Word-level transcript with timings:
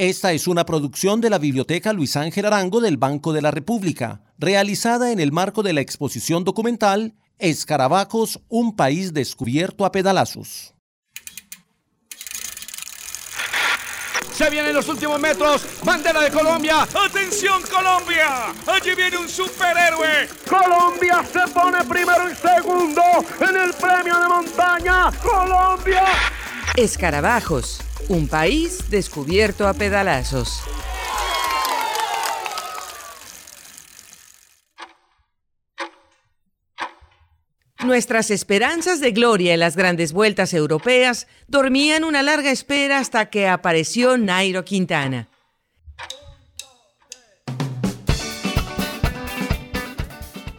Esta 0.00 0.32
es 0.32 0.48
una 0.48 0.64
producción 0.64 1.20
de 1.20 1.28
la 1.28 1.36
Biblioteca 1.36 1.92
Luis 1.92 2.16
Ángel 2.16 2.46
Arango 2.46 2.80
del 2.80 2.96
Banco 2.96 3.34
de 3.34 3.42
la 3.42 3.50
República, 3.50 4.22
realizada 4.38 5.12
en 5.12 5.20
el 5.20 5.30
marco 5.30 5.62
de 5.62 5.74
la 5.74 5.82
exposición 5.82 6.42
documental 6.42 7.12
Escarabajos, 7.38 8.40
un 8.48 8.74
país 8.76 9.12
descubierto 9.12 9.84
a 9.84 9.92
pedalazos. 9.92 10.72
Se 14.32 14.48
vienen 14.48 14.72
los 14.72 14.88
últimos 14.88 15.20
metros. 15.20 15.66
Bandera 15.84 16.22
de 16.22 16.30
Colombia. 16.30 16.88
¡Atención, 16.94 17.60
Colombia! 17.70 18.54
Allí 18.68 18.94
viene 18.96 19.18
un 19.18 19.28
superhéroe. 19.28 20.30
Colombia 20.48 21.22
se 21.30 21.52
pone 21.52 21.84
primero 21.84 22.30
y 22.30 22.34
segundo 22.36 23.02
en 23.38 23.54
el 23.54 23.74
premio 23.74 24.18
de 24.18 24.28
montaña. 24.28 25.10
¡Colombia! 25.22 26.04
Escarabajos, 26.74 27.82
un 28.10 28.26
país 28.26 28.90
descubierto 28.90 29.68
a 29.68 29.72
pedalazos. 29.72 30.62
Nuestras 37.84 38.32
esperanzas 38.32 38.98
de 38.98 39.12
gloria 39.12 39.54
en 39.54 39.60
las 39.60 39.76
grandes 39.76 40.12
vueltas 40.12 40.54
europeas 40.54 41.28
dormían 41.46 42.02
una 42.02 42.24
larga 42.24 42.50
espera 42.50 42.98
hasta 42.98 43.30
que 43.30 43.46
apareció 43.46 44.18
Nairo 44.18 44.64
Quintana. 44.64 45.28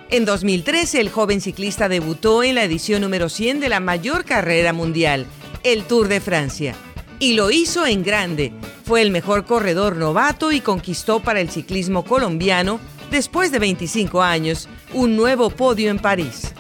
En 0.10 0.24
2013, 0.24 1.02
el 1.02 1.10
joven 1.10 1.42
ciclista 1.42 1.90
debutó 1.90 2.44
en 2.44 2.56
la 2.56 2.64
edición 2.64 3.02
número 3.02 3.28
100 3.28 3.60
de 3.60 3.70
la 3.70 3.82
mayor 3.82 4.24
carrera 4.24 4.72
mundial, 4.72 5.26
el 5.64 5.84
Tour 5.84 6.08
de 6.08 6.22
Francia. 6.22 6.76
Y 7.22 7.34
lo 7.34 7.52
hizo 7.52 7.86
en 7.86 8.04
grande. 8.04 8.52
Fue 8.84 9.04
el 9.04 9.12
mejor 9.12 9.46
corredor 9.46 9.96
novato 9.96 10.52
y 10.52 10.60
conquistó 10.60 11.20
para 11.20 11.40
el 11.40 11.52
ciclismo 11.52 12.04
colombiano, 12.04 12.80
después 13.12 13.52
de 13.52 13.60
25 13.60 14.24
años, 14.24 14.68
un 14.92 15.16
nuevo 15.16 15.52
podio 15.52 15.92
en 15.92 16.00
París. 16.00 16.52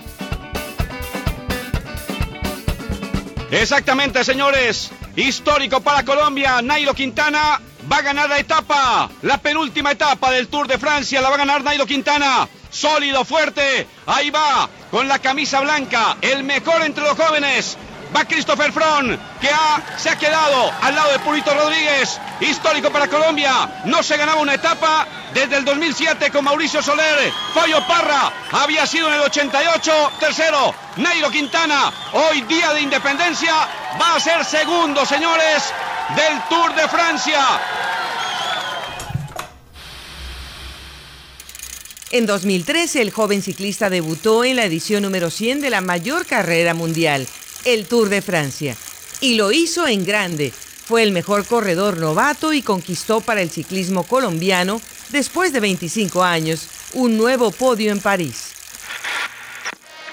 Exactamente, 3.50 4.24
señores. 4.24 4.92
Histórico 5.16 5.82
para 5.82 6.06
Colombia. 6.06 6.62
Nairo 6.62 6.94
Quintana 6.94 7.60
va 7.92 7.98
a 7.98 8.02
ganar 8.04 8.30
la 8.30 8.38
etapa. 8.38 9.10
La 9.24 9.40
penúltima 9.40 9.94
etapa 9.94 10.30
del 10.30 10.48
Tour 10.48 10.68
de 10.68 10.78
Francia 10.78 11.22
la 11.22 11.30
va 11.30 11.36
a 11.38 11.40
ganar 11.40 11.64
Nairo 11.64 11.88
Quintana. 11.88 12.48
Sólido, 12.70 13.26
fuerte. 13.26 13.88
Ahí 14.06 14.30
va, 14.30 14.70
con 14.92 15.08
la 15.08 15.18
camisa 15.18 15.60
blanca. 15.62 16.18
El 16.22 16.44
mejor 16.44 16.84
entre 16.84 17.04
los 17.04 17.18
jóvenes. 17.18 17.80
Va 18.16 18.26
Christopher 18.26 18.72
Fron, 18.74 19.18
que 19.40 19.50
se 19.98 20.10
ha 20.10 20.18
quedado 20.18 20.72
al 20.82 20.96
lado 20.96 21.12
de 21.14 21.20
Purito 21.20 21.54
Rodríguez. 21.54 22.20
Histórico 22.42 22.92
para 22.92 23.08
Colombia. 23.08 23.84
No 23.86 24.04
se 24.04 24.18
ganaba 24.18 24.42
una 24.42 24.56
etapa 24.56 25.08
desde 25.34 25.58
el 25.58 25.66
2007 25.66 26.30
con 26.32 26.44
Mauricio 26.44 26.82
Soler. 26.82 27.32
Pollo 27.54 27.86
Parra 27.88 28.32
había 28.52 28.86
sido 28.86 29.08
en 29.08 29.14
el 29.14 29.22
88. 29.22 30.12
Tercero, 30.20 30.74
Nairo 30.98 31.32
Quintana. 31.32 31.92
Hoy 32.14 32.42
día 32.42 32.74
de 32.74 32.82
independencia 32.82 33.54
va 34.00 34.16
a 34.16 34.20
ser 34.20 34.44
segundo, 34.44 35.06
señores, 35.06 35.64
del 36.16 36.42
Tour 36.50 36.76
de 36.76 36.88
Francia. 36.90 37.46
En 42.14 42.26
2013, 42.26 43.02
el 43.02 43.12
joven 43.12 43.42
ciclista 43.42 43.90
debutó 43.90 44.44
en 44.44 44.58
la 44.58 44.66
edición 44.66 45.04
número 45.04 45.30
100 45.30 45.62
de 45.62 45.70
la 45.70 45.80
mayor 45.80 46.26
carrera 46.26 46.74
mundial, 46.74 47.26
el 47.66 47.88
Tour 47.88 48.10
de 48.10 48.22
Francia. 48.22 48.76
Y 49.20 49.36
lo 49.36 49.52
hizo 49.52 49.88
en 49.88 50.06
grande. 50.06 50.52
Fue 50.52 51.04
el 51.04 51.12
mejor 51.12 51.46
corredor 51.46 51.98
novato 51.98 52.54
y 52.54 52.62
conquistó 52.62 53.22
para 53.22 53.42
el 53.42 53.50
ciclismo 53.50 54.04
colombiano, 54.04 54.82
después 55.10 55.54
de 55.54 55.60
25 55.60 56.24
años, 56.24 56.68
un 56.94 57.18
nuevo 57.18 57.52
podio 57.52 57.92
en 57.92 58.02
París. 58.02 58.54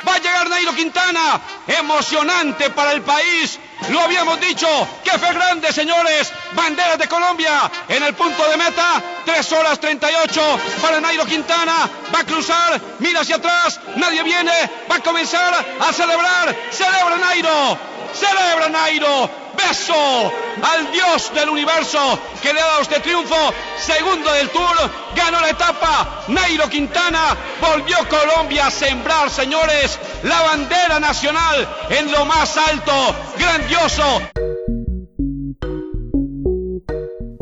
Va 0.06 0.14
a 0.14 0.18
llegar 0.18 0.48
Nairo 0.48 0.74
Quintana. 0.74 1.42
Emocionante 1.66 2.70
para 2.70 2.92
el 2.92 3.02
país. 3.02 3.58
Lo 3.90 4.00
habíamos 4.00 4.40
dicho. 4.40 4.66
Que 5.04 5.18
fue 5.18 5.32
grande, 5.32 5.72
señores. 5.72 6.32
Banderas 6.52 6.98
de 6.98 7.08
Colombia 7.08 7.70
en 7.88 8.02
el 8.02 8.14
punto 8.14 8.48
de 8.48 8.56
meta. 8.56 9.02
3 9.24 9.52
horas 9.52 9.80
38 9.80 10.60
para 10.82 11.00
Nairo 11.00 11.24
Quintana. 11.24 11.88
Va 12.14 12.20
a 12.20 12.24
cruzar. 12.24 12.80
Mira 12.98 13.20
hacia 13.20 13.36
atrás. 13.36 13.80
Nadie 13.96 14.22
viene. 14.22 14.52
Va 14.90 14.96
a 14.96 15.00
comenzar 15.00 15.54
a 15.80 15.92
celebrar. 15.92 16.54
Celebra 16.70 17.16
Nairo. 17.16 17.78
Celebra 18.12 18.68
Nairo 18.68 19.47
beso 19.58 20.32
al 20.62 20.92
Dios 20.92 21.32
del 21.34 21.48
universo 21.48 21.98
que 22.42 22.52
le 22.52 22.60
ha 22.60 22.66
dado 22.66 22.82
este 22.82 23.00
triunfo. 23.00 23.36
Segundo 23.76 24.32
del 24.32 24.48
Tour, 24.50 24.76
ganó 25.14 25.40
la 25.40 25.50
etapa. 25.50 26.24
Nairo 26.28 26.68
Quintana 26.68 27.36
volvió 27.60 27.96
Colombia 28.08 28.68
a 28.68 28.70
sembrar, 28.70 29.30
señores, 29.30 29.98
la 30.22 30.40
bandera 30.42 31.00
nacional 31.00 31.68
en 31.90 32.10
lo 32.12 32.24
más 32.24 32.56
alto. 32.56 33.14
Grandioso. 33.38 34.22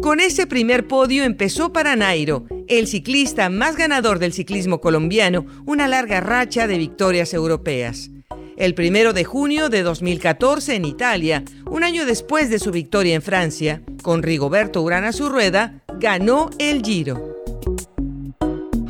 Con 0.02 0.20
ese 0.20 0.46
primer 0.46 0.86
podio 0.86 1.24
empezó 1.24 1.72
para 1.72 1.96
Nairo, 1.96 2.46
el 2.68 2.86
ciclista 2.86 3.50
más 3.50 3.76
ganador 3.76 4.20
del 4.20 4.32
ciclismo 4.32 4.80
colombiano, 4.80 5.46
una 5.66 5.88
larga 5.88 6.20
racha 6.20 6.66
de 6.68 6.78
victorias 6.78 7.34
europeas 7.34 8.10
el 8.56 8.74
primero 8.74 9.12
de 9.12 9.24
junio 9.24 9.68
de 9.68 9.82
2014 9.82 10.74
en 10.74 10.84
Italia, 10.84 11.44
un 11.70 11.84
año 11.84 12.06
después 12.06 12.50
de 12.50 12.58
su 12.58 12.70
victoria 12.70 13.14
en 13.14 13.22
Francia, 13.22 13.82
con 14.02 14.22
Rigoberto 14.22 14.82
Urana 14.82 15.12
su 15.12 15.28
rueda, 15.28 15.82
ganó 15.98 16.50
el 16.58 16.82
Giro. 16.82 17.35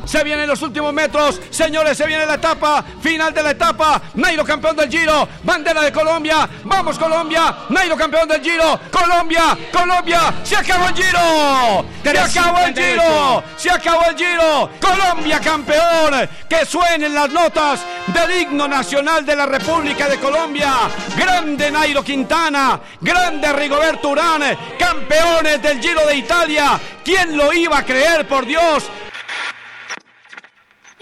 Se 0.07 0.23
vienen 0.23 0.47
los 0.47 0.61
últimos 0.61 0.93
metros. 0.93 1.41
Señores, 1.49 1.97
se 1.97 2.07
viene 2.07 2.25
la 2.25 2.35
etapa. 2.35 2.83
Final 3.01 3.33
de 3.33 3.43
la 3.43 3.51
etapa. 3.51 4.01
Nairo 4.15 4.45
campeón 4.45 4.77
del 4.77 4.89
Giro. 4.89 5.27
Bandera 5.43 5.81
de 5.81 5.91
Colombia. 5.91 6.47
Vamos 6.63 6.97
Colombia. 6.97 7.53
Nairo 7.69 7.97
campeón 7.97 8.25
del 8.29 8.41
Giro. 8.41 8.79
Colombia. 8.89 9.57
Colombia. 9.71 10.33
Se 10.43 10.55
acabó 10.55 10.87
el 10.87 10.95
Giro. 10.95 11.85
Se 12.03 12.19
acabó 12.19 12.59
el 12.59 12.73
Giro. 12.73 13.43
Se 13.57 13.69
acabó 13.69 14.05
el 14.09 14.15
Giro. 14.15 14.69
Colombia 14.79 15.41
campeón. 15.41 16.29
Que 16.47 16.65
suenen 16.65 17.13
las 17.13 17.29
notas 17.29 17.81
del 18.07 18.43
himno 18.43 18.65
nacional 18.65 19.25
de 19.25 19.35
la 19.35 19.45
República 19.45 20.07
de 20.07 20.17
Colombia. 20.19 20.73
Grande 21.17 21.69
Nairo 21.69 22.01
Quintana. 22.01 22.79
Grande 23.01 23.51
Rigoberto 23.51 24.09
Urán. 24.09 24.41
Campeones 24.79 25.61
del 25.61 25.81
Giro 25.81 26.05
de 26.07 26.15
Italia. 26.15 26.79
¿Quién 27.03 27.35
lo 27.35 27.51
iba 27.51 27.79
a 27.79 27.85
creer, 27.85 28.25
por 28.25 28.45
Dios? 28.45 28.85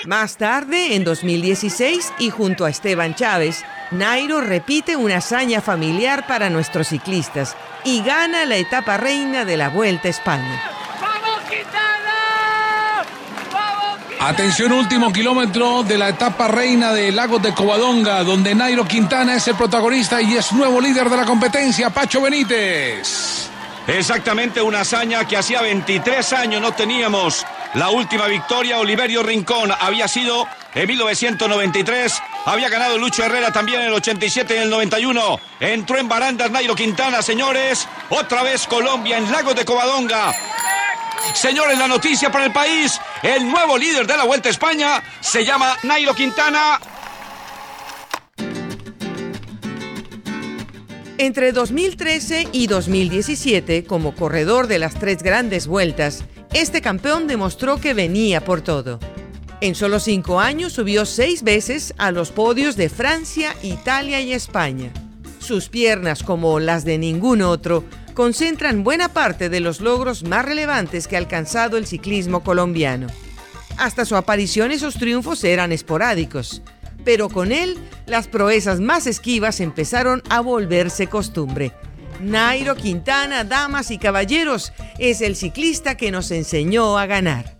Más 0.06 0.38
tarde, 0.38 0.96
en 0.96 1.04
2016, 1.04 2.14
y 2.20 2.30
junto 2.30 2.66
a 2.66 2.70
Esteban 2.70 3.16
Chávez, 3.16 3.64
Nairo 3.90 4.40
repite 4.40 4.96
una 4.96 5.18
hazaña 5.18 5.62
familiar 5.62 6.28
para 6.28 6.50
nuestros 6.50 6.90
ciclistas 6.90 7.56
y 7.84 8.04
gana 8.04 8.46
la 8.46 8.58
etapa 8.58 8.98
reina 8.98 9.46
de 9.46 9.58
la 9.58 9.70
Vuelta 9.70 10.08
a 10.08 10.12
España. 10.12 10.62
Atención, 14.20 14.72
último 14.72 15.12
kilómetro 15.12 15.84
de 15.84 15.98
la 15.98 16.10
etapa 16.10 16.48
reina 16.48 16.94
de 16.94 17.12
Lagos 17.12 17.42
de 17.42 17.54
Covadonga, 17.54 18.24
donde 18.24 18.56
Nairo 18.56 18.88
Quintana 18.88 19.36
es 19.36 19.48
el 19.48 19.56
protagonista 19.56 20.22
y 20.22 20.36
es 20.36 20.52
nuevo 20.52 20.82
líder 20.82 21.10
de 21.10 21.18
la 21.18 21.26
competencia, 21.26 21.90
Pacho 21.90 22.22
Benítez. 22.22 23.55
Exactamente 23.88 24.62
una 24.62 24.82
hazaña 24.82 25.28
que 25.28 25.38
hacía 25.38 25.62
23 25.62 26.34
años 26.34 26.62
no 26.62 26.74
teníamos. 26.74 27.46
La 27.76 27.90
última 27.90 28.26
victoria, 28.28 28.80
Oliverio 28.80 29.22
Rincón, 29.22 29.72
había 29.80 30.08
sido 30.08 30.48
en 30.74 30.88
1993. 30.88 32.22
Había 32.46 32.70
ganado 32.70 32.98
Lucho 32.98 33.24
Herrera 33.24 33.52
también 33.52 33.82
en 33.82 33.88
el 33.88 33.94
87 33.94 34.54
y 34.54 34.58
en 34.58 34.64
el 34.64 34.70
91. 34.70 35.40
Entró 35.60 35.98
en 35.98 36.08
barandas 36.08 36.50
Nairo 36.50 36.74
Quintana, 36.74 37.22
señores. 37.22 37.88
Otra 38.10 38.42
vez 38.44 38.66
Colombia 38.66 39.18
en 39.18 39.32
Lagos 39.32 39.56
de 39.56 39.66
Covadonga. 39.66 40.34
Señores, 41.34 41.78
la 41.78 41.88
noticia 41.88 42.32
para 42.32 42.46
el 42.46 42.54
país. 42.54 43.00
El 43.22 43.50
nuevo 43.50 43.78
líder 43.78 44.08
de 44.08 44.18
la 44.18 44.24
Vuelta 44.24 44.50
a 44.50 44.52
España 44.52 45.04
se 45.20 45.46
llama 45.46 45.78
Nairo 45.84 46.16
Quintana. 46.16 46.80
Entre 51.18 51.54
2013 51.54 52.50
y 52.52 52.68
2017, 52.68 53.86
como 53.86 54.14
corredor 54.14 54.68
de 54.68 54.80
las 54.80 54.96
tres 54.96 55.24
grandes 55.24 55.66
vueltas, 55.66 56.26
este 56.54 56.82
campeón 56.82 57.28
demostró 57.28 57.80
que 57.80 57.94
venía 57.94 58.44
por 58.44 58.60
todo. 58.60 59.00
En 59.62 59.76
solo 59.76 60.02
cinco 60.02 60.42
años 60.42 60.74
subió 60.74 61.06
seis 61.06 61.42
veces 61.42 61.94
a 61.98 62.12
los 62.12 62.32
podios 62.32 62.76
de 62.76 62.90
Francia, 62.90 63.56
Italia 63.64 64.20
y 64.20 64.34
España. 64.34 64.92
Sus 65.40 65.70
piernas, 65.70 66.22
como 66.22 66.60
las 66.60 66.84
de 66.84 66.98
ningún 66.98 67.42
otro, 67.42 67.86
concentran 68.14 68.84
buena 68.84 69.08
parte 69.08 69.48
de 69.48 69.62
los 69.62 69.80
logros 69.80 70.24
más 70.24 70.44
relevantes 70.44 71.08
que 71.08 71.16
ha 71.16 71.20
alcanzado 71.20 71.78
el 71.78 71.88
ciclismo 71.88 72.44
colombiano. 72.44 73.08
Hasta 73.78 74.04
su 74.04 74.18
aparición 74.18 74.72
esos 74.72 74.96
triunfos 74.96 75.46
eran 75.46 75.72
esporádicos, 75.72 76.62
pero 77.06 77.30
con 77.30 77.54
él 77.54 77.78
las 78.08 78.28
proezas 78.28 78.82
más 78.82 79.08
esquivas 79.08 79.62
empezaron 79.62 80.22
a 80.30 80.42
volverse 80.42 81.08
costumbre. 81.08 81.72
Nairo 82.20 82.76
Quintana, 82.76 83.44
damas 83.44 83.92
y 83.92 83.98
caballeros, 83.98 84.74
es 84.98 85.22
el 85.22 85.36
ciclista 85.36 85.96
que 85.96 86.12
nos 86.12 86.32
enseñó 86.32 86.98
a 86.98 87.06
ganar. 87.06 87.56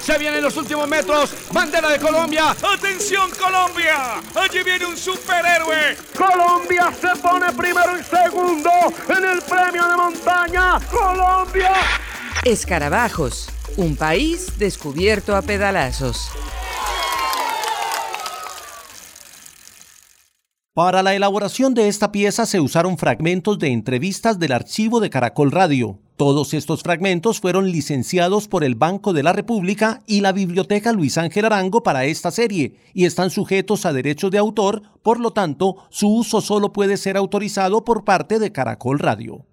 Se 0.00 0.16
vienen 0.16 0.42
los 0.42 0.56
últimos 0.56 0.88
metros. 0.88 1.34
Bandera 1.52 1.90
de 1.90 1.98
Colombia. 1.98 2.56
¡Atención 2.62 3.30
Colombia! 3.32 4.22
Allí 4.34 4.62
viene 4.64 4.86
un 4.86 4.96
superhéroe. 4.96 5.98
Colombia 6.16 6.90
se 6.98 7.20
pone 7.20 7.52
primero 7.52 7.98
y 7.98 8.02
segundo 8.02 8.17
en 9.08 9.24
el 9.24 9.42
premio 9.42 9.86
de 9.86 9.96
montaña. 9.96 10.78
Colombia. 10.90 11.72
Escarabajos, 12.44 13.48
un 13.76 13.96
país 13.96 14.58
descubierto 14.58 15.36
a 15.36 15.42
pedalazos. 15.42 16.30
Para 20.74 21.02
la 21.02 21.14
elaboración 21.14 21.74
de 21.74 21.88
esta 21.88 22.12
pieza 22.12 22.46
se 22.46 22.60
usaron 22.60 22.98
fragmentos 22.98 23.58
de 23.58 23.68
entrevistas 23.68 24.38
del 24.38 24.52
archivo 24.52 25.00
de 25.00 25.10
Caracol 25.10 25.50
Radio. 25.50 25.98
Todos 26.18 26.52
estos 26.52 26.82
fragmentos 26.82 27.38
fueron 27.38 27.70
licenciados 27.70 28.48
por 28.48 28.64
el 28.64 28.74
Banco 28.74 29.12
de 29.12 29.22
la 29.22 29.32
República 29.32 30.02
y 30.04 30.20
la 30.20 30.32
Biblioteca 30.32 30.92
Luis 30.92 31.16
Ángel 31.16 31.44
Arango 31.44 31.84
para 31.84 32.06
esta 32.06 32.32
serie 32.32 32.74
y 32.92 33.04
están 33.04 33.30
sujetos 33.30 33.86
a 33.86 33.92
derechos 33.92 34.32
de 34.32 34.38
autor, 34.38 34.82
por 35.04 35.20
lo 35.20 35.30
tanto, 35.30 35.76
su 35.90 36.08
uso 36.08 36.40
solo 36.40 36.72
puede 36.72 36.96
ser 36.96 37.16
autorizado 37.16 37.84
por 37.84 38.04
parte 38.04 38.40
de 38.40 38.50
Caracol 38.50 38.98
Radio. 38.98 39.46